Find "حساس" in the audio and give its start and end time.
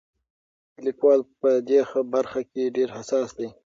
2.97-3.29